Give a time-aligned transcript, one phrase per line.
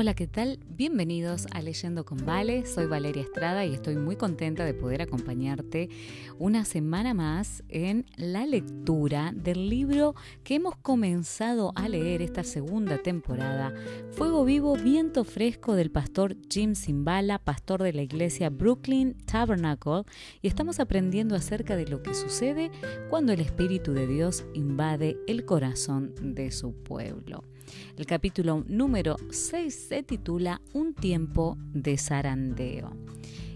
[0.00, 0.60] Hola, ¿qué tal?
[0.68, 2.64] Bienvenidos a Leyendo con Vale.
[2.66, 5.88] Soy Valeria Estrada y estoy muy contenta de poder acompañarte
[6.38, 10.14] una semana más en la lectura del libro
[10.44, 13.74] que hemos comenzado a leer esta segunda temporada,
[14.12, 20.04] Fuego Vivo, Viento Fresco del pastor Jim Simbala, pastor de la iglesia Brooklyn Tabernacle,
[20.42, 22.70] y estamos aprendiendo acerca de lo que sucede
[23.10, 27.42] cuando el Espíritu de Dios invade el corazón de su pueblo.
[27.96, 32.92] El capítulo número 6 se titula Un tiempo de zarandeo.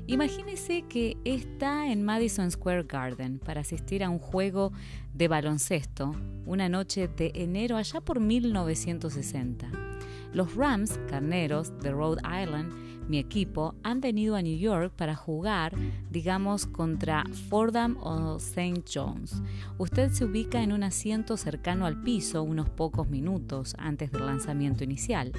[0.06, 4.72] Imagínese que está en Madison Square Garden para asistir a un juego
[5.14, 9.70] de baloncesto una noche de enero allá por 1960.
[10.32, 12.72] Los Rams, carneros de Rhode Island,
[13.08, 15.74] mi equipo, han venido a New York para jugar,
[16.10, 18.82] digamos, contra Fordham o St.
[18.92, 19.42] John's.
[19.78, 24.84] Usted se ubica en un asiento cercano al piso unos pocos minutos antes del lanzamiento
[24.84, 25.32] inicial.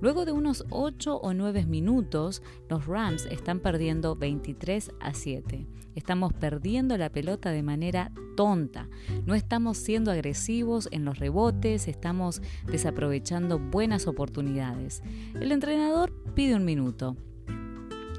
[0.00, 5.66] Luego de unos 8 o 9 minutos, los Rams están perdiendo 23 a 7.
[5.94, 8.88] Estamos perdiendo la pelota de manera tonta.
[9.24, 15.02] No estamos siendo agresivos en los rebotes, estamos desaprovechando buenas oportunidades.
[15.40, 17.16] El entrenador pide un minuto.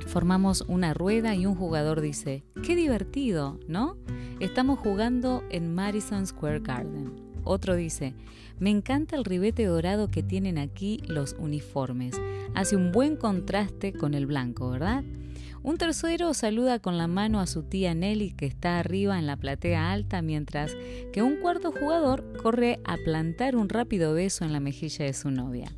[0.07, 3.95] Formamos una rueda y un jugador dice, qué divertido, ¿no?
[4.39, 7.13] Estamos jugando en Madison Square Garden.
[7.43, 8.15] Otro dice,
[8.57, 12.19] me encanta el ribete dorado que tienen aquí los uniformes.
[12.55, 15.03] Hace un buen contraste con el blanco, ¿verdad?
[15.61, 19.37] Un tercero saluda con la mano a su tía Nelly que está arriba en la
[19.37, 20.75] platea alta mientras
[21.13, 25.29] que un cuarto jugador corre a plantar un rápido beso en la mejilla de su
[25.29, 25.71] novia.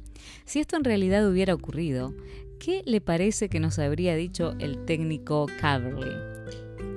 [0.46, 2.14] Si esto en realidad hubiera ocurrido,
[2.60, 6.12] ¿qué le parece que nos habría dicho el técnico Caverly?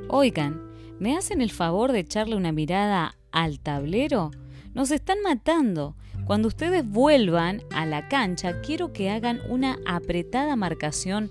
[0.09, 0.61] Oigan,
[0.99, 4.31] ¿me hacen el favor de echarle una mirada al tablero?
[4.75, 5.97] Nos están matando.
[6.25, 11.31] Cuando ustedes vuelvan a la cancha, quiero que hagan una apretada marcación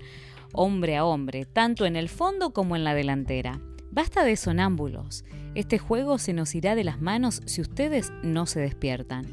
[0.52, 3.60] hombre a hombre, tanto en el fondo como en la delantera.
[3.90, 5.24] Basta de sonámbulos.
[5.54, 9.26] Este juego se nos irá de las manos si ustedes no se despiertan.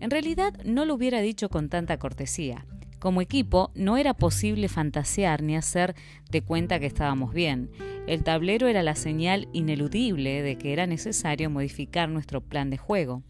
[0.00, 2.66] En realidad no lo hubiera dicho con tanta cortesía.
[2.98, 5.94] Como equipo no era posible fantasear ni hacer
[6.30, 7.70] de cuenta que estábamos bien.
[8.06, 13.22] El tablero era la señal ineludible de que era necesario modificar nuestro plan de juego.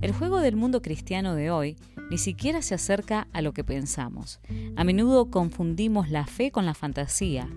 [0.00, 1.76] El juego del mundo cristiano de hoy
[2.10, 4.40] ni siquiera se acerca a lo que pensamos.
[4.74, 7.48] A menudo confundimos la fe con la fantasía.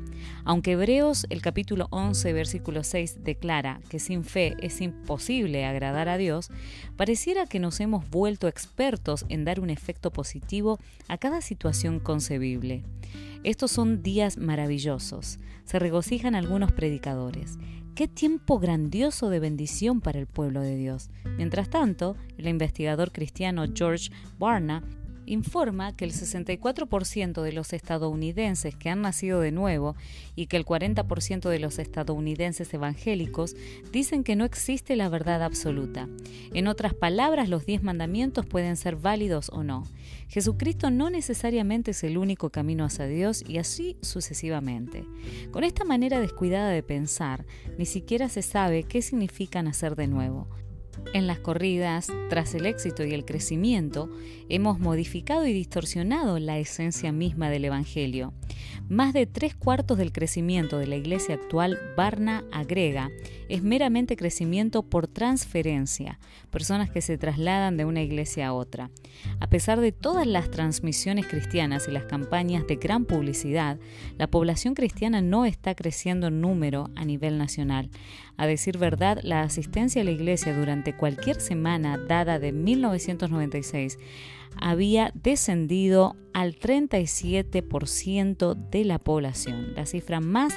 [0.43, 6.17] Aunque Hebreos el capítulo 11 versículo 6 declara que sin fe es imposible agradar a
[6.17, 6.49] Dios,
[6.97, 11.52] pareciera que nos hemos vuelto expertos en dar un efecto positivo a cada situación
[11.99, 12.83] concebible.
[13.43, 17.57] Estos son días maravillosos, se regocijan algunos predicadores.
[17.95, 21.09] Qué tiempo grandioso de bendición para el pueblo de Dios.
[21.37, 24.09] Mientras tanto, el investigador cristiano George
[24.39, 24.83] Barna
[25.25, 29.95] informa que el 64% de los estadounidenses que han nacido de nuevo
[30.35, 33.55] y que el 40% de los estadounidenses evangélicos
[33.91, 36.07] dicen que no existe la verdad absoluta.
[36.53, 39.83] En otras palabras, los diez mandamientos pueden ser válidos o no.
[40.27, 45.05] Jesucristo no necesariamente es el único camino hacia Dios y así sucesivamente.
[45.51, 47.45] Con esta manera descuidada de pensar,
[47.77, 50.47] ni siquiera se sabe qué significa nacer de nuevo.
[51.13, 54.09] En las corridas, tras el éxito y el crecimiento,
[54.49, 58.33] hemos modificado y distorsionado la esencia misma del Evangelio.
[58.89, 63.11] Más de tres cuartos del crecimiento de la iglesia actual, Barna agrega,
[63.47, 68.89] es meramente crecimiento por transferencia, personas que se trasladan de una iglesia a otra.
[69.39, 73.79] A pesar de todas las transmisiones cristianas y las campañas de gran publicidad,
[74.17, 77.89] la población cristiana no está creciendo en número a nivel nacional.
[78.37, 83.97] A decir verdad, la asistencia a la iglesia durante cualquier semana dada de 1996
[84.59, 90.55] había descendido al 37% de la población, la cifra más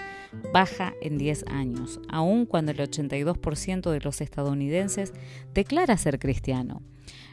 [0.52, 5.12] baja en 10 años, aun cuando el 82% de los estadounidenses
[5.54, 6.82] declara ser cristiano.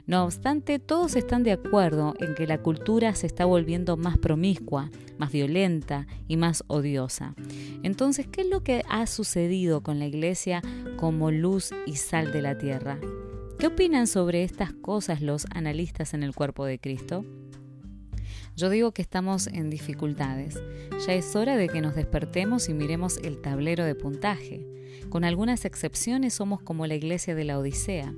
[0.05, 4.89] No obstante, todos están de acuerdo en que la cultura se está volviendo más promiscua,
[5.17, 7.35] más violenta y más odiosa.
[7.83, 10.61] Entonces, ¿qué es lo que ha sucedido con la Iglesia
[10.97, 12.99] como luz y sal de la tierra?
[13.59, 17.23] ¿Qué opinan sobre estas cosas los analistas en el cuerpo de Cristo?
[18.57, 20.61] Yo digo que estamos en dificultades.
[21.07, 24.67] Ya es hora de que nos despertemos y miremos el tablero de puntaje.
[25.09, 28.13] Con algunas excepciones somos como la iglesia de la Odisea.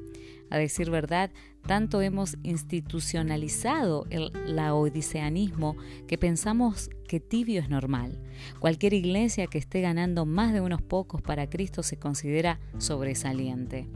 [0.50, 1.32] A decir verdad,
[1.66, 5.76] tanto hemos institucionalizado el laodiceanismo
[6.08, 8.20] que pensamos que tibio es normal.
[8.60, 13.88] Cualquier iglesia que esté ganando más de unos pocos para Cristo se considera sobresaliente.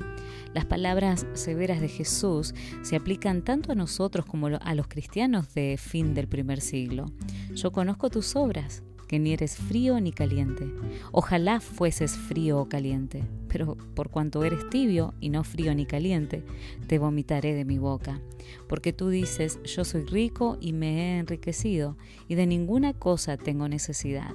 [0.54, 5.78] Las palabras severas de Jesús se aplican tanto a nosotros como a los cristianos de
[5.78, 7.06] fin del primer siglo.
[7.54, 10.72] Yo conozco tus obras que ni eres frío ni caliente.
[11.12, 16.46] Ojalá fueses frío o caliente, pero por cuanto eres tibio y no frío ni caliente,
[16.86, 18.22] te vomitaré de mi boca.
[18.68, 21.98] Porque tú dices, yo soy rico y me he enriquecido,
[22.28, 24.32] y de ninguna cosa tengo necesidad.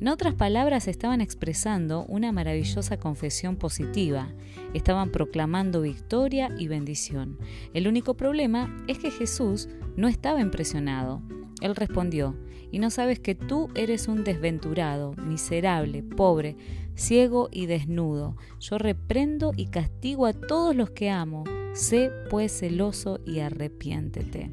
[0.00, 4.32] En otras palabras, estaban expresando una maravillosa confesión positiva,
[4.74, 7.38] estaban proclamando victoria y bendición.
[7.74, 11.22] El único problema es que Jesús no estaba impresionado.
[11.60, 12.34] Él respondió,
[12.70, 16.56] y no sabes que tú eres un desventurado, miserable, pobre,
[16.94, 18.36] ciego y desnudo.
[18.60, 21.44] Yo reprendo y castigo a todos los que amo.
[21.74, 24.50] Sé pues celoso y arrepiéntete.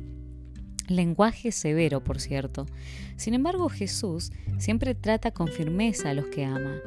[0.88, 2.66] Lenguaje severo, por cierto.
[3.18, 6.78] Sin embargo, Jesús siempre trata con firmeza a los que ama.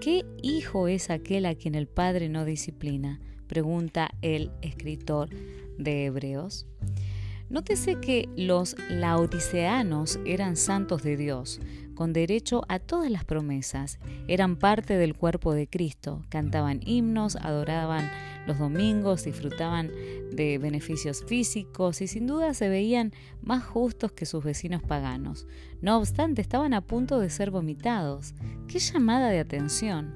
[0.00, 3.20] ¿Qué hijo es aquel a quien el Padre no disciplina?
[3.46, 5.28] Pregunta el escritor
[5.76, 6.66] de Hebreos.
[7.50, 11.58] Nótese que los laodiceanos eran santos de Dios,
[11.96, 13.98] con derecho a todas las promesas,
[14.28, 18.08] eran parte del cuerpo de Cristo, cantaban himnos, adoraban
[18.46, 19.90] los domingos, disfrutaban
[20.30, 23.12] de beneficios físicos y sin duda se veían
[23.42, 25.48] más justos que sus vecinos paganos.
[25.82, 28.32] No obstante, estaban a punto de ser vomitados.
[28.68, 30.14] ¡Qué llamada de atención!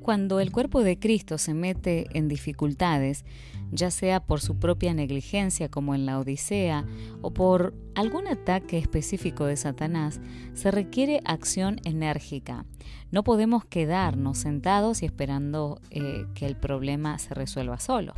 [0.00, 3.24] Cuando el cuerpo de Cristo se mete en dificultades,
[3.72, 6.84] ya sea por su propia negligencia como en la Odisea
[7.22, 10.20] o por algún ataque específico de Satanás,
[10.54, 12.64] se requiere acción enérgica.
[13.10, 18.14] No podemos quedarnos sentados y esperando eh, que el problema se resuelva solo.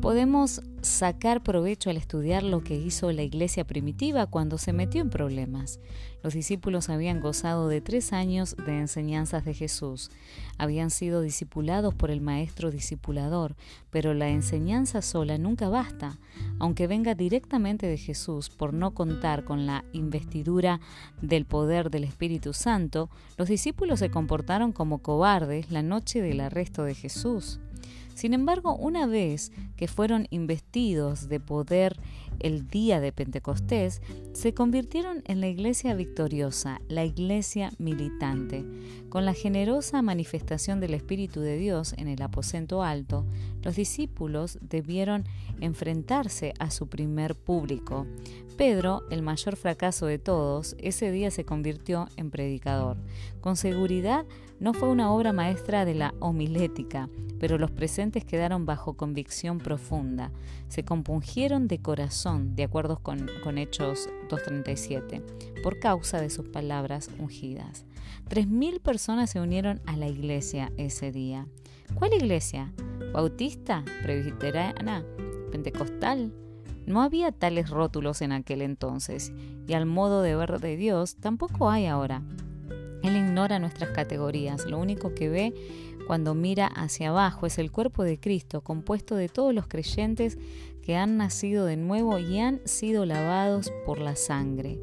[0.00, 5.10] Podemos sacar provecho al estudiar lo que hizo la iglesia primitiva cuando se metió en
[5.10, 5.80] problemas.
[6.22, 10.10] Los discípulos habían gozado de tres años de enseñanzas de Jesús,
[10.58, 13.54] habían sido discipulados por el maestro discipulador,
[13.90, 14.67] pero la enseñanza
[15.02, 16.18] sola nunca basta,
[16.58, 20.80] aunque venga directamente de Jesús por no contar con la investidura
[21.22, 26.84] del poder del Espíritu Santo, los discípulos se comportaron como cobardes la noche del arresto
[26.84, 27.60] de Jesús.
[28.14, 31.96] Sin embargo, una vez que fueron investidos de poder
[32.40, 34.02] el día de Pentecostés,
[34.32, 38.64] se convirtieron en la iglesia victoriosa, la iglesia militante.
[39.08, 43.26] Con la generosa manifestación del Espíritu de Dios en el aposento alto,
[43.62, 45.24] los discípulos debieron
[45.60, 48.06] enfrentarse a su primer público.
[48.56, 52.96] Pedro, el mayor fracaso de todos, ese día se convirtió en predicador.
[53.40, 54.26] Con seguridad
[54.60, 57.08] no fue una obra maestra de la homilética,
[57.38, 60.32] pero los presentes quedaron bajo convicción profunda.
[60.68, 67.86] Se compungieron de corazón, de acuerdo con, Hechos 2.37, por causa de sus palabras ungidas.
[68.28, 71.46] Tres mil personas se unieron a la iglesia ese día.
[71.94, 72.72] ¿Cuál iglesia?
[73.12, 73.82] ¿Bautista?
[74.02, 75.04] ¿Presbiteriana?
[75.50, 76.34] ¿Pentecostal?
[76.86, 79.32] No había tales rótulos en aquel entonces,
[79.66, 82.22] y al modo de ver de Dios tampoco hay ahora.
[83.02, 85.54] Él ignora nuestras categorías, lo único que ve
[86.08, 90.38] cuando mira hacia abajo es el cuerpo de Cristo, compuesto de todos los creyentes
[90.88, 94.80] que han nacido de nuevo y han sido lavados por la sangre.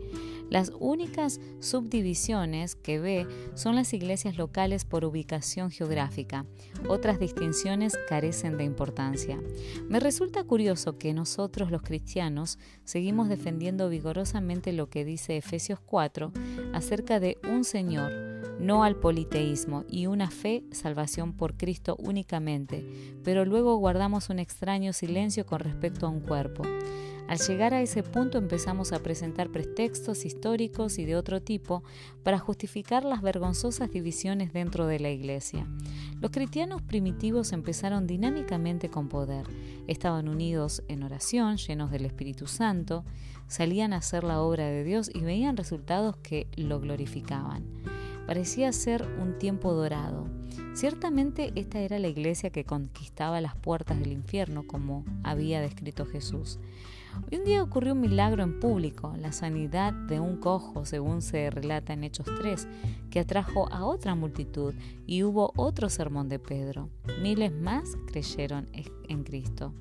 [0.52, 3.26] Las únicas subdivisiones que ve
[3.56, 6.46] son las iglesias locales por ubicación geográfica.
[6.88, 9.42] Otras distinciones carecen de importancia.
[9.90, 16.32] Me resulta curioso que nosotros los cristianos seguimos defendiendo vigorosamente lo que dice Efesios 4
[16.72, 18.12] acerca de un Señor,
[18.60, 22.86] no al politeísmo y una fe, salvación por Cristo únicamente,
[23.24, 26.64] pero luego guardamos un extraño silencio con respecto a un cuerpo.
[27.28, 31.84] Al llegar a ese punto empezamos a presentar pretextos históricos y de otro tipo
[32.24, 35.68] para justificar las vergonzosas divisiones dentro de la Iglesia.
[36.22, 39.48] Los cristianos primitivos empezaron dinámicamente con poder.
[39.88, 43.04] Estaban unidos en oración, llenos del Espíritu Santo,
[43.48, 47.64] salían a hacer la obra de Dios y veían resultados que lo glorificaban.
[48.28, 50.28] Parecía ser un tiempo dorado.
[50.74, 56.60] Ciertamente esta era la iglesia que conquistaba las puertas del infierno, como había descrito Jesús.
[57.32, 61.94] un día ocurrió un milagro en público, la sanidad de un cojo, según se relata
[61.94, 62.68] en Hechos 3,
[63.10, 64.74] que atrajo a otra multitud
[65.06, 66.90] y hubo otro sermón de Pedro.
[67.22, 68.68] Miles más creyeron
[69.08, 69.74] en Cristo.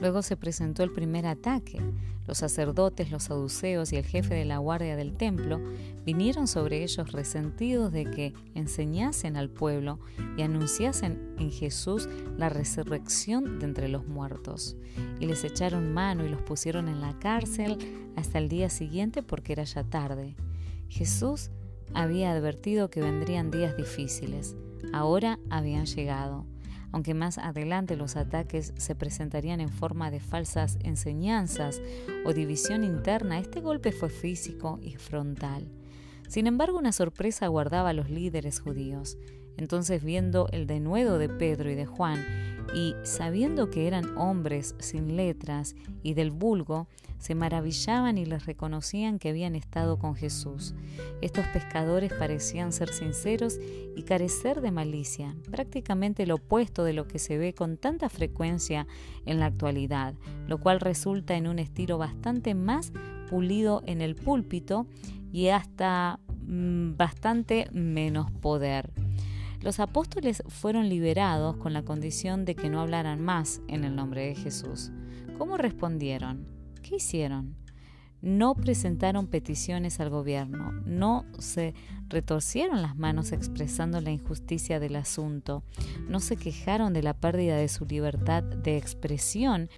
[0.00, 1.80] Luego se presentó el primer ataque.
[2.26, 5.60] Los sacerdotes, los saduceos y el jefe de la guardia del templo
[6.04, 10.00] vinieron sobre ellos resentidos de que enseñasen al pueblo
[10.36, 14.76] y anunciasen en Jesús la resurrección de entre los muertos.
[15.20, 17.78] Y les echaron mano y los pusieron en la cárcel
[18.16, 20.34] hasta el día siguiente porque era ya tarde.
[20.88, 21.50] Jesús
[21.94, 24.56] había advertido que vendrían días difíciles.
[24.92, 26.44] Ahora habían llegado
[26.96, 31.82] aunque más adelante los ataques se presentarían en forma de falsas enseñanzas
[32.24, 35.68] o división interna, este golpe fue físico y frontal.
[36.26, 39.18] Sin embargo, una sorpresa aguardaba a los líderes judíos.
[39.56, 42.24] Entonces, viendo el denuedo de Pedro y de Juan,
[42.74, 49.18] y sabiendo que eran hombres sin letras y del vulgo, se maravillaban y les reconocían
[49.18, 50.74] que habían estado con Jesús.
[51.22, 53.58] Estos pescadores parecían ser sinceros
[53.96, 58.86] y carecer de malicia, prácticamente lo opuesto de lo que se ve con tanta frecuencia
[59.24, 60.14] en la actualidad,
[60.46, 62.92] lo cual resulta en un estilo bastante más
[63.30, 64.86] pulido en el púlpito
[65.32, 69.05] y hasta mm, bastante menos poder.
[69.66, 74.24] Los apóstoles fueron liberados con la condición de que no hablaran más en el nombre
[74.24, 74.92] de Jesús.
[75.38, 76.46] ¿Cómo respondieron?
[76.82, 77.56] ¿Qué hicieron?
[78.22, 81.74] No presentaron peticiones al gobierno, no se
[82.08, 85.64] retorcieron las manos expresando la injusticia del asunto,
[86.08, 89.68] no se quejaron de la pérdida de su libertad de expresión,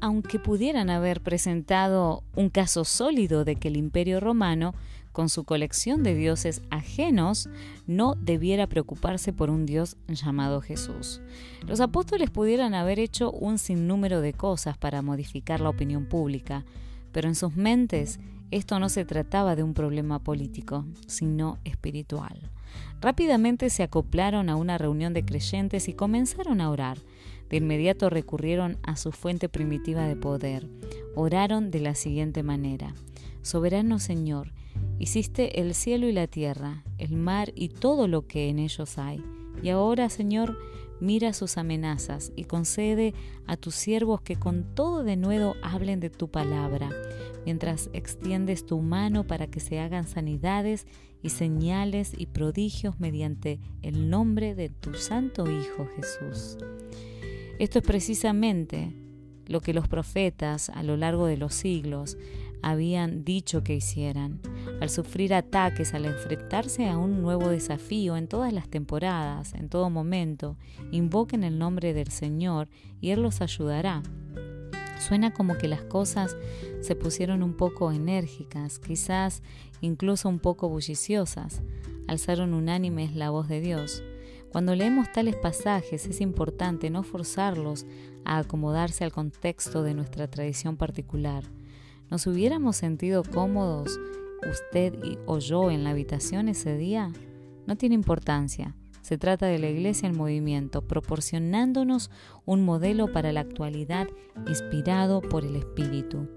[0.00, 4.74] aunque pudieran haber presentado un caso sólido de que el imperio romano
[5.14, 7.48] con su colección de dioses ajenos,
[7.86, 11.22] no debiera preocuparse por un Dios llamado Jesús.
[11.68, 16.64] Los apóstoles pudieran haber hecho un sinnúmero de cosas para modificar la opinión pública,
[17.12, 18.18] pero en sus mentes
[18.50, 22.50] esto no se trataba de un problema político, sino espiritual.
[23.00, 26.98] Rápidamente se acoplaron a una reunión de creyentes y comenzaron a orar.
[27.50, 30.68] De inmediato recurrieron a su fuente primitiva de poder.
[31.14, 32.94] Oraron de la siguiente manera.
[33.42, 34.52] Soberano Señor,
[34.98, 39.22] Hiciste el cielo y la tierra, el mar y todo lo que en ellos hay.
[39.62, 40.58] Y ahora, Señor,
[41.00, 43.14] mira sus amenazas y concede
[43.46, 46.90] a tus siervos que con todo denuedo hablen de tu palabra,
[47.44, 50.86] mientras extiendes tu mano para que se hagan sanidades
[51.22, 56.58] y señales y prodigios mediante el nombre de tu Santo Hijo Jesús.
[57.58, 58.92] Esto es precisamente
[59.46, 62.16] lo que los profetas a lo largo de los siglos
[62.62, 64.40] habían dicho que hicieran.
[64.84, 69.88] Al sufrir ataques, al enfrentarse a un nuevo desafío en todas las temporadas, en todo
[69.88, 70.58] momento,
[70.90, 72.68] invoquen el nombre del Señor
[73.00, 74.02] y Él los ayudará.
[74.98, 76.36] Suena como que las cosas
[76.82, 79.42] se pusieron un poco enérgicas, quizás
[79.80, 81.62] incluso un poco bulliciosas.
[82.06, 84.02] Alzaron unánimes la voz de Dios.
[84.52, 87.86] Cuando leemos tales pasajes es importante no forzarlos
[88.26, 91.42] a acomodarse al contexto de nuestra tradición particular.
[92.10, 93.98] ¿Nos hubiéramos sentido cómodos
[94.50, 94.94] usted
[95.26, 97.12] o yo en la habitación ese día?
[97.66, 98.74] No tiene importancia.
[99.02, 102.10] Se trata de la iglesia en movimiento, proporcionándonos
[102.46, 104.08] un modelo para la actualidad
[104.48, 106.28] inspirado por el Espíritu.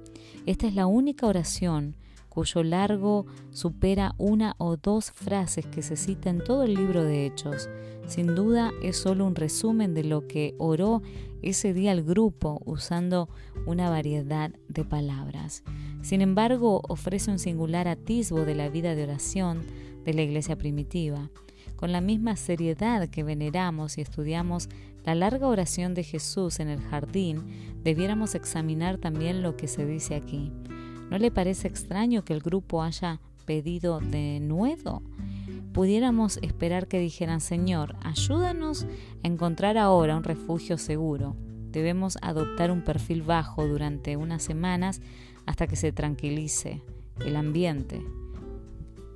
[0.45, 1.95] Esta es la única oración
[2.37, 7.25] cuyo largo supera una o dos frases que se cita en todo el libro de
[7.25, 7.67] Hechos.
[8.05, 11.01] Sin duda es solo un resumen de lo que oró
[11.41, 13.27] ese día el grupo usando
[13.65, 15.63] una variedad de palabras.
[16.07, 19.65] Sin embargo, ofrece un singular atisbo de la vida de oración
[20.05, 21.29] de la iglesia primitiva.
[21.75, 24.69] Con la misma seriedad que veneramos y estudiamos
[25.03, 27.43] la larga oración de Jesús en el jardín,
[27.83, 30.53] debiéramos examinar también lo que se dice aquí.
[31.09, 35.01] ¿No le parece extraño que el grupo haya pedido de nuevo?
[35.73, 38.85] Pudiéramos esperar que dijeran, Señor, ayúdanos
[39.25, 41.35] a encontrar ahora un refugio seguro.
[41.71, 45.01] Debemos adoptar un perfil bajo durante unas semanas
[45.47, 46.83] hasta que se tranquilice
[47.25, 48.05] el ambiente.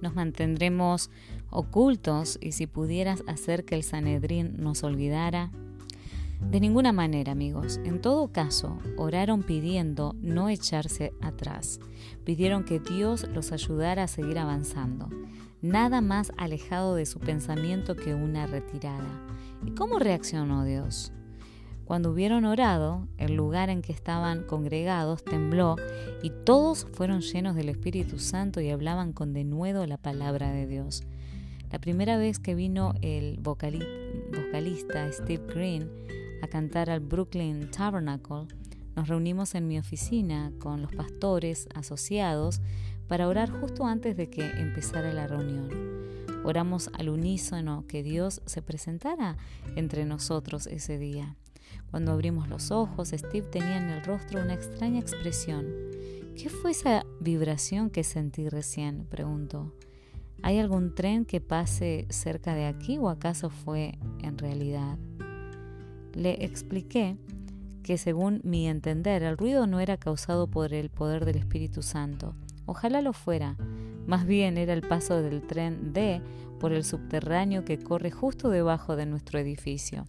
[0.01, 1.11] Nos mantendremos
[1.51, 5.51] ocultos y si pudieras hacer que el Sanedrín nos olvidara,
[6.50, 7.79] de ninguna manera, amigos.
[7.85, 11.79] En todo caso, oraron pidiendo no echarse atrás.
[12.25, 15.07] Pidieron que Dios los ayudara a seguir avanzando.
[15.61, 19.27] Nada más alejado de su pensamiento que una retirada.
[19.63, 21.13] ¿Y cómo reaccionó Dios?
[21.91, 25.75] Cuando hubieron orado, el lugar en que estaban congregados tembló
[26.24, 31.03] y todos fueron llenos del Espíritu Santo y hablaban con denuedo la palabra de Dios.
[31.69, 35.91] La primera vez que vino el vocalista Steve Green
[36.41, 38.48] a cantar al Brooklyn Tabernacle,
[38.95, 42.62] nos reunimos en mi oficina con los pastores asociados
[43.10, 45.67] para orar justo antes de que empezara la reunión.
[46.45, 49.36] Oramos al unísono que Dios se presentara
[49.75, 51.36] entre nosotros ese día.
[51.91, 55.67] Cuando abrimos los ojos, Steve tenía en el rostro una extraña expresión.
[56.41, 59.05] ¿Qué fue esa vibración que sentí recién?
[59.10, 59.74] preguntó.
[60.41, 64.98] ¿Hay algún tren que pase cerca de aquí o acaso fue en realidad?
[66.13, 67.17] Le expliqué
[67.83, 72.36] que según mi entender el ruido no era causado por el poder del Espíritu Santo.
[72.65, 73.57] Ojalá lo fuera.
[74.07, 76.21] Más bien era el paso del tren D
[76.60, 80.05] por el subterráneo que corre justo debajo de nuestro edificio.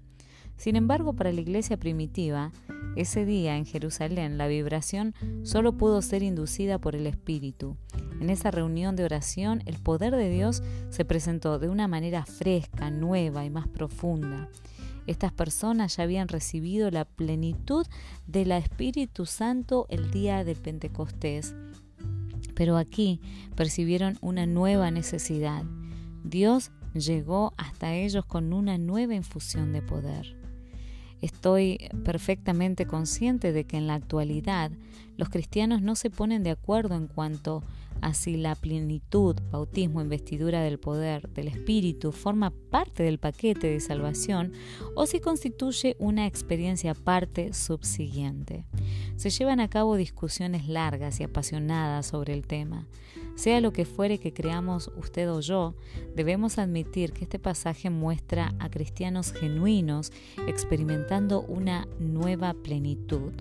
[0.57, 2.53] Sin embargo, para la iglesia primitiva,
[2.95, 7.77] ese día en Jerusalén la vibración solo pudo ser inducida por el Espíritu.
[8.21, 12.91] En esa reunión de oración el poder de Dios se presentó de una manera fresca,
[12.91, 14.49] nueva y más profunda.
[15.07, 17.87] Estas personas ya habían recibido la plenitud
[18.27, 21.57] del Espíritu Santo el día de Pentecostés,
[22.55, 23.21] pero aquí
[23.57, 25.65] percibieron una nueva necesidad.
[26.23, 30.42] Dios llegó hasta ellos con una nueva infusión de poder.
[31.23, 34.73] Estoy perfectamente consciente de que en la actualidad
[35.17, 37.62] los cristianos no se ponen de acuerdo en cuanto
[38.00, 43.79] a si la plenitud, bautismo, investidura del poder del Espíritu forma parte del paquete de
[43.79, 44.52] salvación
[44.97, 48.64] o si constituye una experiencia aparte subsiguiente.
[49.14, 52.88] Se llevan a cabo discusiones largas y apasionadas sobre el tema.
[53.35, 55.75] Sea lo que fuere que creamos usted o yo,
[56.15, 60.12] debemos admitir que este pasaje muestra a cristianos genuinos
[60.47, 63.33] experimentando una nueva plenitud.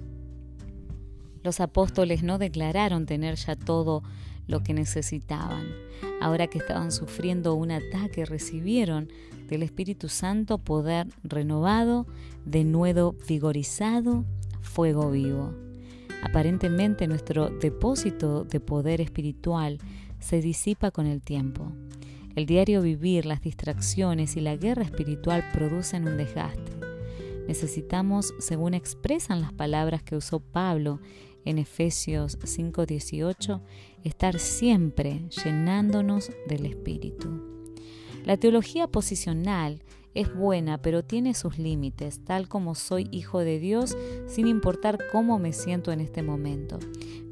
[1.43, 4.03] Los apóstoles no declararon tener ya todo
[4.47, 5.67] lo que necesitaban.
[6.21, 9.09] Ahora que estaban sufriendo un ataque, recibieron
[9.49, 12.05] del Espíritu Santo poder renovado,
[12.45, 14.23] de nuevo vigorizado,
[14.61, 15.70] fuego vivo.
[16.21, 19.79] Aparentemente nuestro depósito de poder espiritual
[20.19, 21.71] se disipa con el tiempo.
[22.35, 26.71] El diario vivir, las distracciones y la guerra espiritual producen un desgaste.
[27.47, 30.99] Necesitamos, según expresan las palabras que usó Pablo
[31.43, 33.61] en Efesios 5:18,
[34.03, 37.41] estar siempre llenándonos del Espíritu.
[38.23, 39.81] La teología posicional
[40.13, 45.39] es buena, pero tiene sus límites, tal como soy hijo de Dios, sin importar cómo
[45.39, 46.79] me siento en este momento.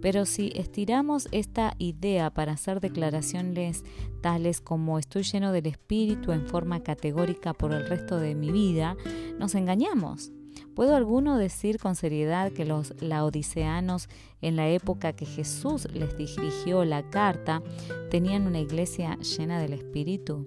[0.02, 3.84] Pero si estiramos esta idea para hacer declaraciones
[4.22, 8.96] tales como estoy lleno del Espíritu en forma categórica por el resto de mi vida,
[9.38, 10.32] nos engañamos.
[10.76, 14.08] ¿Puedo alguno decir con seriedad que los laodiceanos
[14.42, 17.62] en la época que Jesús les dirigió la carta
[18.10, 20.46] tenían una iglesia llena del Espíritu?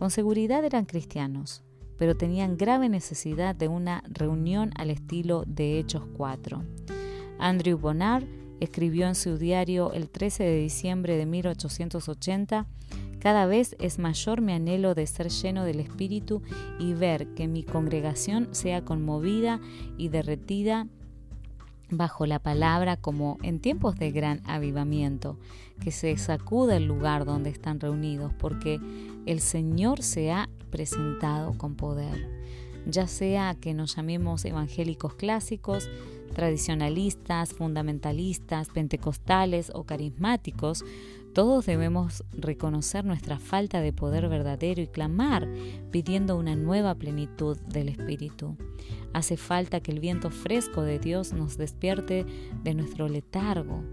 [0.00, 1.62] Con seguridad eran cristianos,
[1.98, 6.64] pero tenían grave necesidad de una reunión al estilo de Hechos 4.
[7.38, 8.26] Andrew Bonar
[8.60, 12.66] escribió en su diario el 13 de diciembre de 1880,
[13.18, 16.40] cada vez es mayor mi anhelo de ser lleno del Espíritu
[16.78, 19.60] y ver que mi congregación sea conmovida
[19.98, 20.86] y derretida
[21.90, 25.38] bajo la palabra como en tiempos de gran avivamiento,
[25.82, 28.80] que se sacuda el lugar donde están reunidos, porque
[29.26, 32.28] el Señor se ha presentado con poder.
[32.86, 35.90] Ya sea que nos llamemos evangélicos clásicos,
[36.34, 40.84] tradicionalistas, fundamentalistas, pentecostales o carismáticos,
[41.32, 45.48] todos debemos reconocer nuestra falta de poder verdadero y clamar
[45.90, 48.56] pidiendo una nueva plenitud del Espíritu.
[49.12, 52.26] Hace falta que el viento fresco de Dios nos despierte
[52.62, 53.84] de nuestro letargo.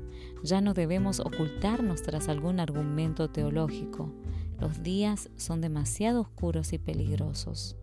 [0.44, 4.12] Ya no debemos ocultarnos tras algún argumento teológico.
[4.60, 7.76] Los días son demasiado oscuros y peligrosos.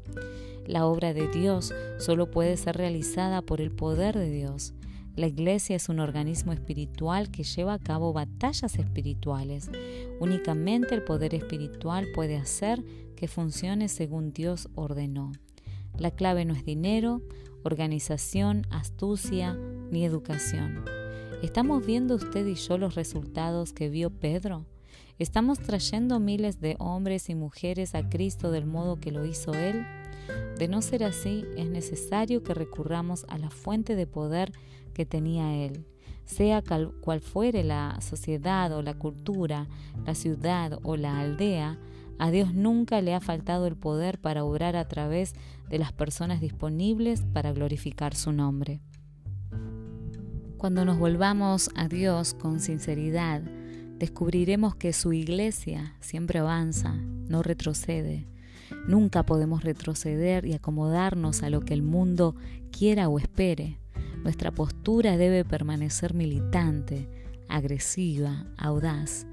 [0.67, 4.75] La obra de Dios solo puede ser realizada por el poder de Dios.
[5.17, 9.71] La iglesia es un organismo espiritual que lleva a cabo batallas espirituales.
[10.19, 12.83] Únicamente el poder espiritual puede hacer
[13.15, 15.31] que funcione según Dios ordenó.
[15.97, 17.23] La clave no es dinero,
[17.63, 19.55] organización, astucia
[19.93, 20.85] ni educación.
[21.45, 24.67] ¿Estamos viendo usted y yo los resultados que vio Pedro?
[25.21, 29.87] ¿Estamos trayendo miles de hombres y mujeres a Cristo del modo que lo hizo Él?
[30.59, 34.53] De no ser así, es necesario que recurramos a la fuente de poder
[34.93, 35.87] que tenía Él.
[36.25, 39.69] Sea cual fuere la sociedad o la cultura,
[40.07, 41.79] la ciudad o la aldea,
[42.19, 45.35] a Dios nunca le ha faltado el poder para obrar a través
[45.69, 48.81] de las personas disponibles para glorificar su nombre.
[50.57, 53.43] Cuando nos volvamos a Dios con sinceridad,
[53.99, 58.27] descubriremos que su iglesia siempre avanza, no retrocede.
[58.87, 62.35] Nunca podemos retroceder y acomodarnos a lo que el mundo
[62.71, 63.79] quiera o espere.
[64.23, 67.09] Nuestra postura debe permanecer militante,
[67.49, 69.27] agresiva, audaz.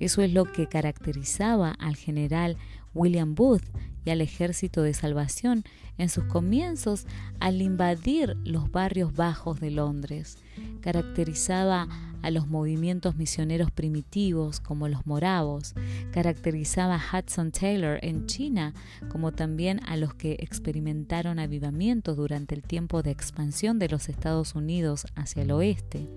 [0.00, 2.56] Eso es lo que caracterizaba al general
[2.94, 3.64] William Booth
[4.04, 5.64] y al Ejército de Salvación
[5.98, 7.06] en sus comienzos
[7.40, 10.36] al invadir los barrios bajos de Londres.
[10.80, 11.88] Caracterizaba
[12.24, 15.74] a los movimientos misioneros primitivos como los moravos,
[16.10, 18.72] caracterizaba a Hudson Taylor en China
[19.10, 24.54] como también a los que experimentaron avivamientos durante el tiempo de expansión de los Estados
[24.54, 26.08] Unidos hacia el oeste.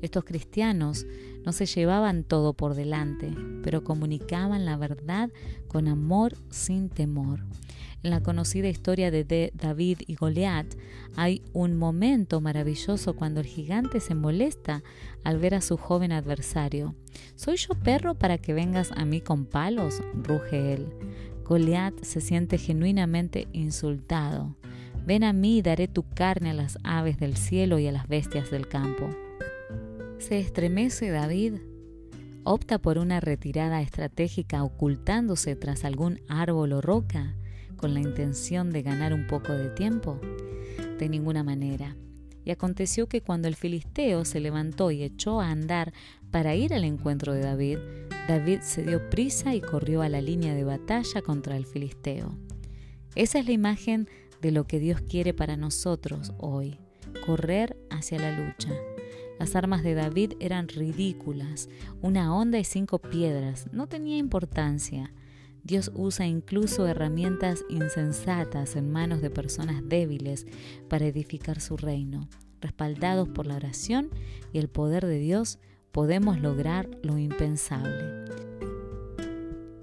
[0.00, 1.06] Estos cristianos
[1.44, 5.30] no se llevaban todo por delante, pero comunicaban la verdad
[5.66, 7.40] con amor sin temor.
[8.02, 10.66] En la conocida historia de David y Goliat
[11.14, 14.82] hay un momento maravilloso cuando el gigante se molesta
[15.22, 16.96] al ver a su joven adversario.
[17.36, 20.02] ¿Soy yo perro para que vengas a mí con palos?
[20.14, 20.88] ruge él.
[21.44, 24.56] Goliat se siente genuinamente insultado.
[25.06, 28.08] Ven a mí y daré tu carne a las aves del cielo y a las
[28.08, 29.10] bestias del campo.
[30.18, 31.54] Se estremece David.
[32.42, 37.36] Opta por una retirada estratégica ocultándose tras algún árbol o roca
[37.82, 40.20] con la intención de ganar un poco de tiempo?
[41.00, 41.96] De ninguna manera.
[42.44, 45.92] Y aconteció que cuando el filisteo se levantó y echó a andar
[46.30, 47.78] para ir al encuentro de David,
[48.28, 52.38] David se dio prisa y corrió a la línea de batalla contra el filisteo.
[53.16, 54.08] Esa es la imagen
[54.40, 56.78] de lo que Dios quiere para nosotros hoy,
[57.26, 58.70] correr hacia la lucha.
[59.40, 61.68] Las armas de David eran ridículas,
[62.00, 65.12] una onda y cinco piedras, no tenía importancia.
[65.64, 70.46] Dios usa incluso herramientas insensatas en manos de personas débiles
[70.88, 72.28] para edificar su reino.
[72.60, 74.10] Respaldados por la oración
[74.52, 75.58] y el poder de Dios,
[75.92, 78.22] podemos lograr lo impensable.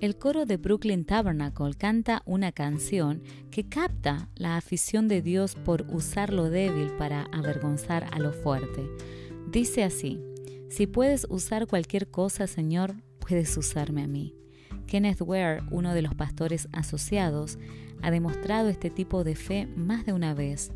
[0.01, 5.85] El coro de Brooklyn Tabernacle canta una canción que capta la afición de Dios por
[5.89, 8.89] usar lo débil para avergonzar a lo fuerte.
[9.51, 10.21] Dice así,
[10.69, 14.35] si puedes usar cualquier cosa, Señor, puedes usarme a mí.
[14.89, 17.59] Kenneth Ware, uno de los pastores asociados,
[18.01, 20.71] ha demostrado este tipo de fe más de una vez.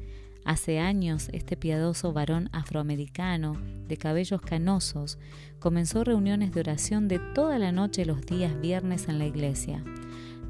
[0.46, 5.18] Hace años, este piadoso varón afroamericano, de cabellos canosos,
[5.60, 9.84] comenzó reuniones de oración de toda la noche los días viernes en la iglesia.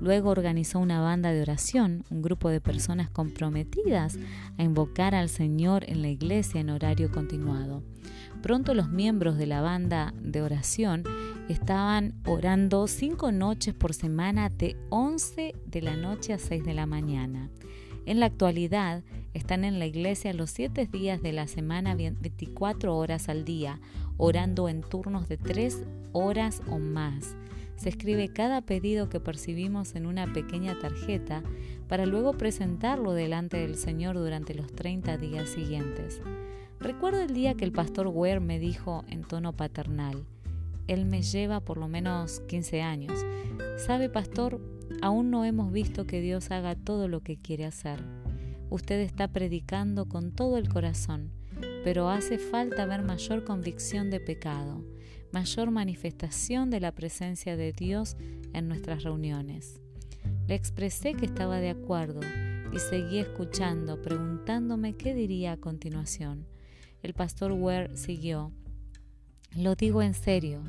[0.01, 4.17] Luego organizó una banda de oración, un grupo de personas comprometidas
[4.57, 7.81] a invocar al Señor en la iglesia en horario continuado.
[8.41, 11.03] Pronto los miembros de la banda de oración
[11.49, 16.85] estaban orando cinco noches por semana de 11 de la noche a 6 de la
[16.85, 17.49] mañana.
[18.05, 19.03] En la actualidad
[19.33, 23.79] están en la iglesia los siete días de la semana 24 horas al día,
[24.17, 27.35] orando en turnos de 3 horas o más.
[27.75, 31.43] Se escribe cada pedido que percibimos en una pequeña tarjeta
[31.87, 36.21] para luego presentarlo delante del Señor durante los 30 días siguientes.
[36.79, 40.25] Recuerdo el día que el pastor Ware me dijo en tono paternal,
[40.87, 43.25] él me lleva por lo menos 15 años.
[43.77, 44.61] ¿Sabe, pastor?
[45.01, 47.99] Aún no hemos visto que Dios haga todo lo que quiere hacer.
[48.69, 51.31] Usted está predicando con todo el corazón,
[51.83, 54.83] pero hace falta ver mayor convicción de pecado,
[55.31, 58.17] mayor manifestación de la presencia de Dios
[58.53, 59.79] en nuestras reuniones.
[60.47, 62.21] Le expresé que estaba de acuerdo
[62.71, 66.47] y seguí escuchando, preguntándome qué diría a continuación.
[67.01, 68.51] El pastor Ware siguió.
[69.55, 70.63] Lo digo en serio.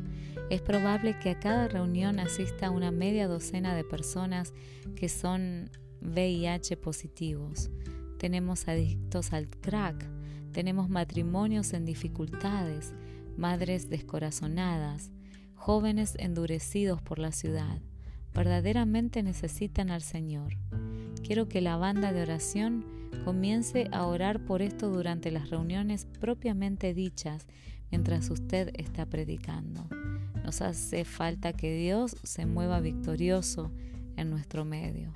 [0.50, 4.52] Es probable que a cada reunión asista una media docena de personas
[4.94, 5.70] que son
[6.02, 7.70] VIH positivos.
[8.18, 10.06] Tenemos adictos al crack,
[10.52, 12.92] tenemos matrimonios en dificultades,
[13.38, 15.10] madres descorazonadas,
[15.54, 17.80] jóvenes endurecidos por la ciudad.
[18.34, 20.58] Verdaderamente necesitan al Señor.
[21.22, 22.84] Quiero que la banda de oración
[23.24, 27.46] comience a orar por esto durante las reuniones propiamente dichas
[27.94, 29.86] mientras usted está predicando.
[30.42, 33.70] Nos hace falta que Dios se mueva victorioso
[34.16, 35.12] en nuestro medio.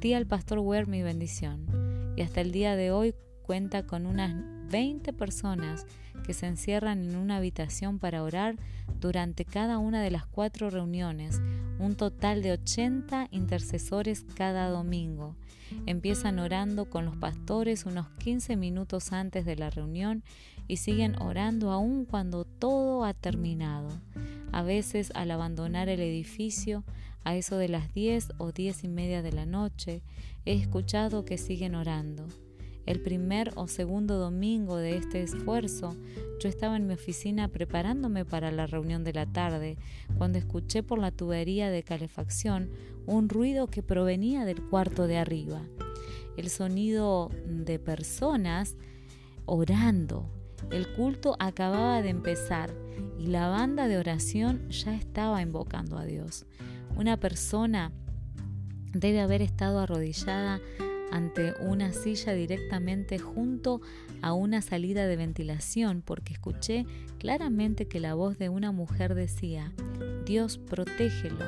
[0.00, 4.34] Di al pastor Ware mi bendición y hasta el día de hoy cuenta con unas
[4.70, 5.84] 20 personas
[6.28, 8.56] que se encierran en una habitación para orar
[9.00, 11.40] durante cada una de las cuatro reuniones,
[11.78, 15.36] un total de 80 intercesores cada domingo.
[15.86, 20.22] Empiezan orando con los pastores unos 15 minutos antes de la reunión
[20.66, 23.88] y siguen orando aún cuando todo ha terminado.
[24.52, 26.84] A veces al abandonar el edificio,
[27.24, 30.02] a eso de las 10 o diez y media de la noche,
[30.44, 32.26] he escuchado que siguen orando.
[32.88, 35.94] El primer o segundo domingo de este esfuerzo,
[36.40, 39.76] yo estaba en mi oficina preparándome para la reunión de la tarde,
[40.16, 42.70] cuando escuché por la tubería de calefacción
[43.04, 45.60] un ruido que provenía del cuarto de arriba.
[46.38, 48.78] El sonido de personas
[49.44, 50.30] orando,
[50.70, 52.74] el culto acababa de empezar
[53.18, 56.46] y la banda de oración ya estaba invocando a Dios.
[56.96, 57.92] Una persona
[58.94, 60.62] debe haber estado arrodillada
[61.10, 63.80] ante una silla directamente junto
[64.22, 66.86] a una salida de ventilación porque escuché
[67.18, 69.72] claramente que la voz de una mujer decía,
[70.24, 71.44] Dios protégelo,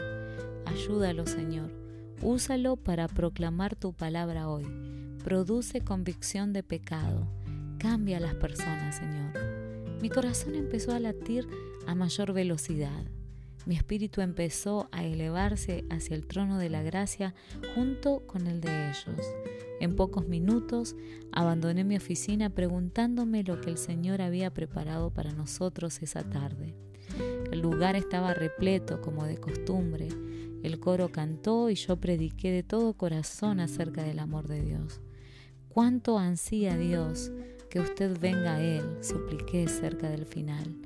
[0.66, 1.70] ayúdalo Señor,
[2.22, 4.66] úsalo para proclamar tu palabra hoy,
[5.24, 7.26] produce convicción de pecado,
[7.78, 9.32] cambia a las personas Señor.
[10.00, 11.46] Mi corazón empezó a latir
[11.86, 13.04] a mayor velocidad.
[13.66, 17.34] Mi espíritu empezó a elevarse hacia el trono de la gracia
[17.74, 19.26] junto con el de ellos.
[19.80, 20.96] En pocos minutos
[21.32, 26.74] abandoné mi oficina preguntándome lo que el Señor había preparado para nosotros esa tarde.
[27.50, 30.08] El lugar estaba repleto como de costumbre.
[30.62, 35.00] El coro cantó y yo prediqué de todo corazón acerca del amor de Dios.
[35.68, 37.30] Cuánto ansía Dios
[37.70, 40.76] que usted venga a Él, supliqué cerca del final.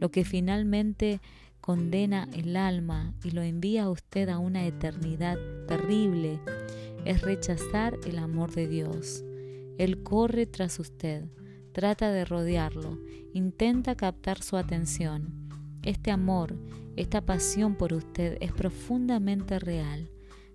[0.00, 1.20] Lo que finalmente
[1.62, 6.40] condena el alma y lo envía a usted a una eternidad terrible
[7.04, 9.24] es rechazar el amor de Dios.
[9.78, 11.24] Él corre tras usted,
[11.72, 12.98] trata de rodearlo,
[13.32, 15.48] intenta captar su atención.
[15.84, 16.56] Este amor,
[16.96, 20.10] esta pasión por usted es profundamente real.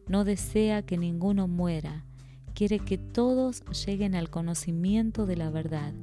[0.09, 2.05] No desea que ninguno muera,
[2.53, 5.93] quiere que todos lleguen al conocimiento de la verdad.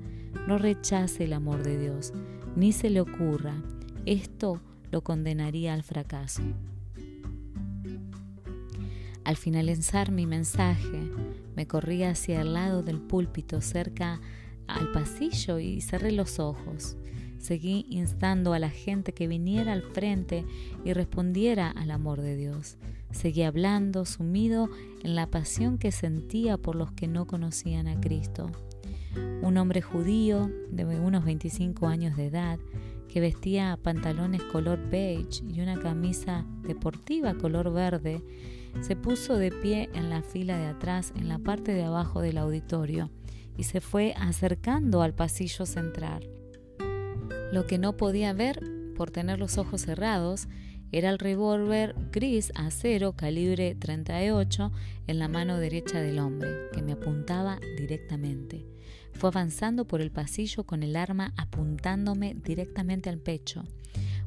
[0.48, 2.14] No rechace el amor de Dios,
[2.56, 3.62] ni se le ocurra.
[4.06, 4.60] Esto
[4.94, 6.40] lo condenaría al fracaso.
[9.24, 11.10] Al finalizar mi mensaje,
[11.56, 14.20] me corrí hacia el lado del púlpito cerca
[14.68, 16.96] al pasillo y cerré los ojos.
[17.38, 20.46] Seguí instando a la gente que viniera al frente
[20.84, 22.76] y respondiera al amor de Dios.
[23.10, 24.70] Seguí hablando, sumido
[25.02, 28.48] en la pasión que sentía por los que no conocían a Cristo.
[29.42, 32.60] Un hombre judío de unos 25 años de edad
[33.14, 38.20] que vestía pantalones color beige y una camisa deportiva color verde,
[38.80, 42.38] se puso de pie en la fila de atrás, en la parte de abajo del
[42.38, 43.12] auditorio,
[43.56, 46.28] y se fue acercando al pasillo central.
[47.52, 48.60] Lo que no podía ver,
[48.96, 50.48] por tener los ojos cerrados,
[50.90, 54.72] era el revólver gris acero calibre 38
[55.06, 58.73] en la mano derecha del hombre, que me apuntaba directamente.
[59.14, 63.64] Fue avanzando por el pasillo con el arma apuntándome directamente al pecho.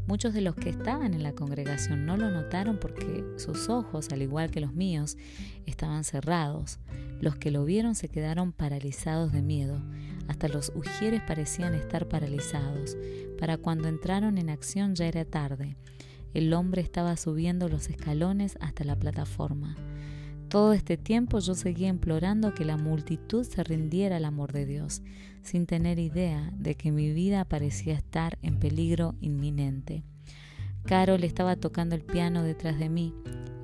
[0.08, 4.21] Muchos de los que estaban en la congregación no lo notaron porque sus ojos, al
[4.21, 5.17] igual que los míos,
[5.65, 6.80] estaban cerrados.
[7.19, 9.82] Los que lo vieron se quedaron paralizados de miedo.
[10.30, 12.95] Hasta los ujieres parecían estar paralizados.
[13.38, 15.76] Para cuando entraron en acción ya era tarde.
[16.34, 19.76] El hombre estaba subiendo los escalones hasta la plataforma.
[20.49, 25.01] Todo este tiempo yo seguía implorando que la multitud se rindiera al amor de Dios,
[25.43, 30.03] sin tener idea de que mi vida parecía estar en peligro inminente.
[30.86, 33.13] Carol estaba tocando el piano detrás de mí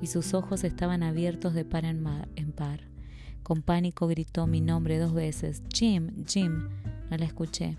[0.02, 2.04] y sus ojos estaban abiertos de par en,
[2.36, 2.80] en par.
[3.42, 5.62] Con pánico gritó mi nombre dos veces.
[5.72, 6.68] Jim, Jim.
[7.10, 7.76] No la escuché.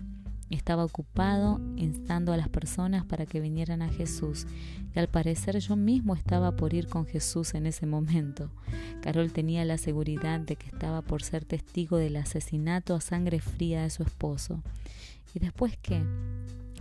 [0.50, 4.46] Estaba ocupado instando a las personas para que vinieran a Jesús
[4.94, 8.50] y al parecer yo mismo estaba por ir con Jesús en ese momento.
[9.02, 13.82] Carol tenía la seguridad de que estaba por ser testigo del asesinato a sangre fría
[13.82, 14.62] de su esposo.
[15.34, 16.02] ¿Y después qué?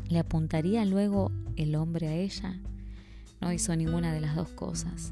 [0.10, 2.60] ¿Le apuntaría luego el hombre a ella?
[3.42, 5.12] No hizo ninguna de las dos cosas.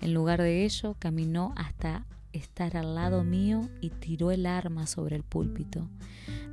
[0.00, 5.16] En lugar de ello, caminó hasta estar al lado mío y tiró el arma sobre
[5.16, 5.88] el púlpito.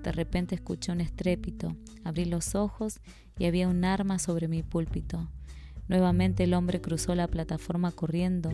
[0.03, 2.99] De repente escuché un estrépito, abrí los ojos
[3.37, 5.29] y había un arma sobre mi púlpito.
[5.87, 8.51] Nuevamente el hombre cruzó la plataforma corriendo,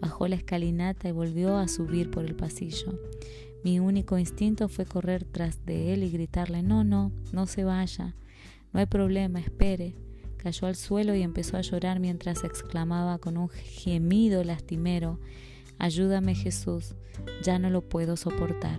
[0.00, 2.98] bajó la escalinata y volvió a subir por el pasillo.
[3.64, 8.14] Mi único instinto fue correr tras de él y gritarle, no, no, no se vaya,
[8.72, 9.94] no hay problema, espere.
[10.36, 15.18] Cayó al suelo y empezó a llorar mientras exclamaba con un gemido lastimero,
[15.78, 16.94] Ayúdame Jesús,
[17.42, 18.78] ya no lo puedo soportar.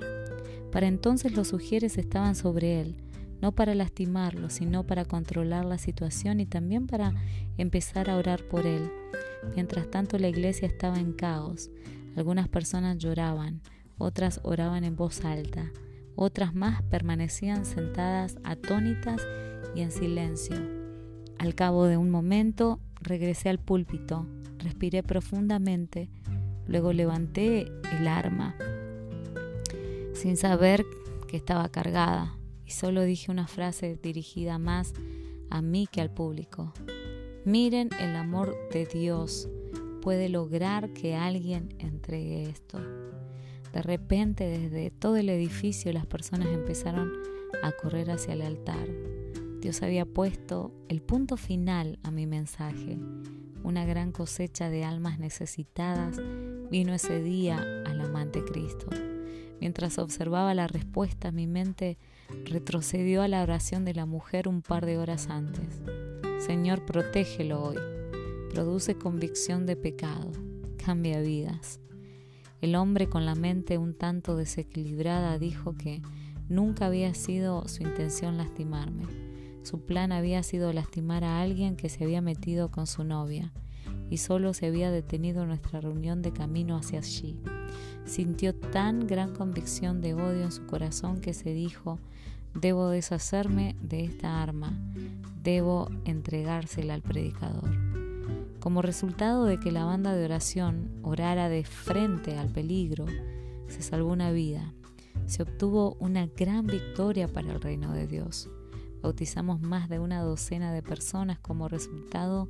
[0.71, 2.97] Para entonces los sugieres estaban sobre él,
[3.41, 7.13] no para lastimarlo, sino para controlar la situación y también para
[7.57, 8.89] empezar a orar por él.
[9.55, 11.69] Mientras tanto la iglesia estaba en caos.
[12.15, 13.61] Algunas personas lloraban,
[13.97, 15.71] otras oraban en voz alta,
[16.15, 19.21] otras más permanecían sentadas atónitas
[19.75, 20.55] y en silencio.
[21.37, 24.25] Al cabo de un momento regresé al púlpito,
[24.59, 26.09] respiré profundamente,
[26.67, 28.55] Luego levanté el arma
[30.13, 30.85] sin saber
[31.27, 34.93] que estaba cargada y solo dije una frase dirigida más
[35.49, 36.73] a mí que al público.
[37.45, 39.47] Miren el amor de Dios
[40.01, 42.79] puede lograr que alguien entregue esto.
[43.73, 47.11] De repente desde todo el edificio las personas empezaron
[47.61, 48.87] a correr hacia el altar.
[49.59, 52.97] Dios había puesto el punto final a mi mensaje,
[53.63, 56.19] una gran cosecha de almas necesitadas
[56.71, 58.87] Vino ese día al amante Cristo.
[59.61, 61.97] Mientras observaba la respuesta, mi mente
[62.45, 65.81] retrocedió a la oración de la mujer un par de horas antes.
[66.39, 67.77] Señor, protégelo hoy.
[68.51, 70.31] Produce convicción de pecado.
[70.83, 71.79] Cambia vidas.
[72.61, 76.01] El hombre con la mente un tanto desequilibrada dijo que
[76.49, 79.05] nunca había sido su intención lastimarme.
[79.61, 83.53] Su plan había sido lastimar a alguien que se había metido con su novia
[84.09, 87.39] y solo se había detenido nuestra reunión de camino hacia allí.
[88.05, 91.99] Sintió tan gran convicción de odio en su corazón que se dijo,
[92.53, 94.73] debo deshacerme de esta arma,
[95.43, 97.69] debo entregársela al predicador.
[98.59, 103.05] Como resultado de que la banda de oración orara de frente al peligro,
[103.67, 104.73] se salvó una vida,
[105.25, 108.49] se obtuvo una gran victoria para el reino de Dios.
[109.05, 112.49] Bautizamos más de una docena de personas como resultado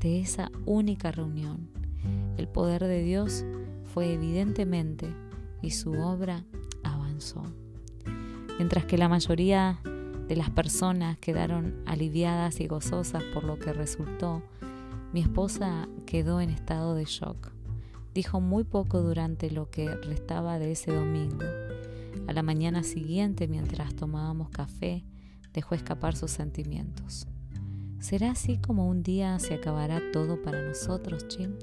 [0.00, 1.70] de esa única reunión.
[2.36, 3.46] El poder de Dios
[3.84, 5.08] fue evidentemente
[5.62, 6.44] y su obra
[6.82, 7.42] avanzó.
[8.58, 9.80] Mientras que la mayoría
[10.28, 14.42] de las personas quedaron aliviadas y gozosas por lo que resultó,
[15.14, 17.50] mi esposa quedó en estado de shock.
[18.12, 21.46] Dijo muy poco durante lo que restaba de ese domingo.
[22.28, 25.02] A la mañana siguiente, mientras tomábamos café,
[25.54, 27.26] dejó escapar sus sentimientos.
[28.00, 31.54] ¿Será así como un día se acabará todo para nosotros, Jim?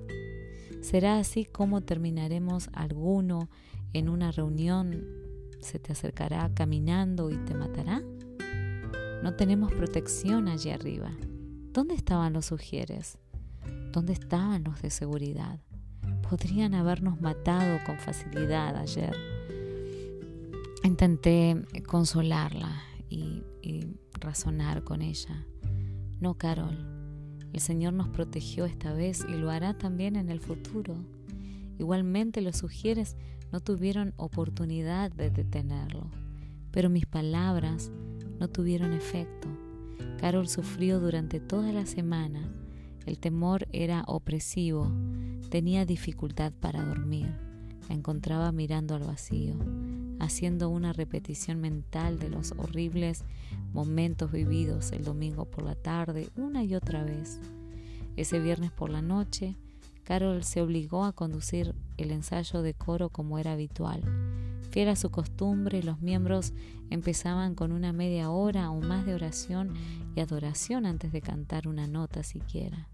[0.82, 3.50] ¿Será así como terminaremos alguno
[3.94, 5.06] en una reunión?
[5.60, 8.02] ¿Se te acercará caminando y te matará?
[9.22, 11.12] No tenemos protección allí arriba.
[11.72, 13.20] ¿Dónde estaban los sugieres?
[13.92, 15.60] ¿Dónde estaban los de seguridad?
[16.28, 19.16] Podrían habernos matado con facilidad ayer.
[20.84, 25.46] Intenté consolarla y, y razonar con ella.
[26.20, 26.78] No, Carol,
[27.54, 30.96] el Señor nos protegió esta vez y lo hará también en el futuro.
[31.78, 33.18] Igualmente los sugieres
[33.52, 36.10] no tuvieron oportunidad de detenerlo,
[36.72, 37.92] pero mis palabras
[38.40, 39.50] no tuvieron efecto.
[40.20, 42.54] Carol sufrió durante toda la semana.
[43.06, 44.92] El temor era opresivo.
[45.50, 47.36] Tenía dificultad para dormir.
[47.90, 49.56] La encontraba mirando al vacío,
[50.22, 53.24] haciendo una repetición mental de los horribles
[53.74, 57.40] momentos vividos el domingo por la tarde una y otra vez.
[58.16, 59.58] Ese viernes por la noche,
[60.04, 64.04] Carol se obligó a conducir el ensayo de coro como era habitual.
[64.70, 66.54] Fiel a su costumbre, los miembros
[66.90, 69.74] empezaban con una media hora o más de oración
[70.16, 72.88] y adoración antes de cantar una nota siquiera.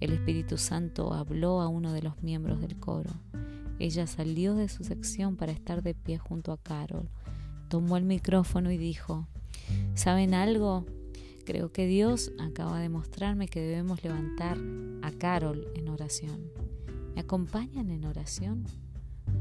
[0.00, 3.10] El Espíritu Santo habló a uno de los miembros del coro.
[3.78, 7.08] Ella salió de su sección para estar de pie junto a Carol,
[7.68, 9.28] tomó el micrófono y dijo,
[9.94, 10.84] ¿Saben algo?
[11.44, 14.58] Creo que Dios acaba de mostrarme que debemos levantar
[15.02, 16.50] a Carol en oración.
[17.14, 18.64] ¿Me acompañan en oración?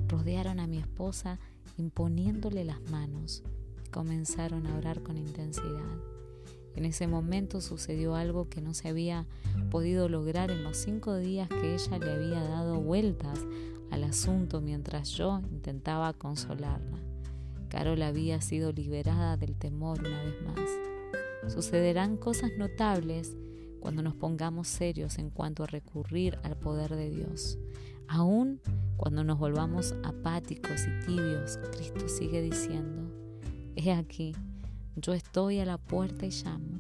[0.08, 1.39] Rodearon a mi esposa
[1.78, 3.43] imponiéndole las manos
[3.84, 5.98] y comenzaron a orar con intensidad.
[6.76, 9.26] En ese momento sucedió algo que no se había
[9.71, 13.39] podido lograr en los cinco días que ella le había dado vueltas
[13.91, 17.00] al asunto mientras yo intentaba consolarla.
[17.69, 21.54] Carol había sido liberada del temor una vez más.
[21.54, 23.36] Sucederán cosas notables
[23.80, 27.58] cuando nos pongamos serios en cuanto a recurrir al poder de Dios.
[28.08, 28.62] Aún
[28.98, 33.12] cuando nos volvamos apáticos y tibios, Cristo sigue diciendo,
[33.76, 34.34] He aquí,
[34.95, 36.80] yo estoy a la puerta y llamo.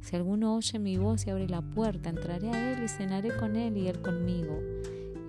[0.00, 3.56] Si alguno oye mi voz y abre la puerta, entraré a Él y cenaré con
[3.56, 4.60] Él y Él conmigo.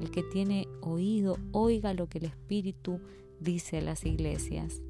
[0.05, 2.99] El que tiene oído, oiga lo que el Espíritu
[3.39, 4.83] dice a las iglesias.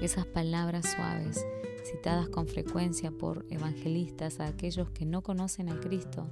[0.00, 1.44] Esas palabras suaves,
[1.84, 6.30] citadas con frecuencia por evangelistas a aquellos que no conocen a Cristo,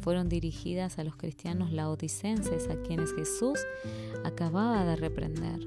[0.00, 3.60] fueron dirigidas a los cristianos laodicenses a quienes Jesús
[4.24, 5.60] acababa de reprender.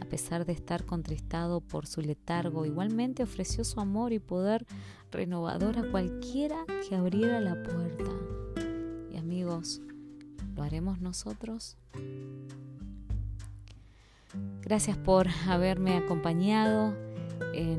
[0.00, 4.64] A pesar de estar contristado por su letargo, igualmente ofreció su amor y poder
[5.10, 8.12] renovador a cualquiera que abriera la puerta.
[9.12, 9.82] Y amigos,
[10.60, 11.78] ¿lo haremos nosotros?
[14.60, 16.94] Gracias por haberme acompañado
[17.54, 17.78] en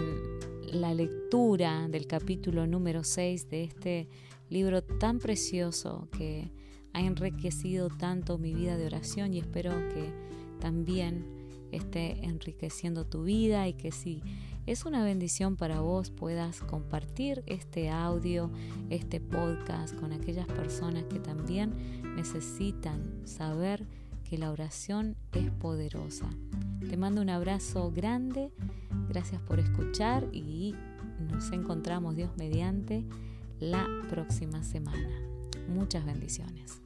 [0.64, 4.08] la lectura del capítulo número 6 de este
[4.50, 6.52] libro tan precioso que
[6.94, 10.12] ha enriquecido tanto mi vida de oración y espero que
[10.60, 14.24] también esté enriqueciendo tu vida y que si
[14.66, 18.52] es una bendición para vos puedas compartir este audio,
[18.90, 21.74] este podcast con aquellas personas que también
[22.16, 23.88] necesitan saber
[24.24, 26.30] que la oración es poderosa.
[26.90, 28.52] Te mando un abrazo grande,
[29.10, 30.76] gracias por escuchar y
[31.30, 33.06] nos encontramos Dios mediante
[33.60, 35.10] la próxima semana.
[35.68, 36.81] Muchas bendiciones.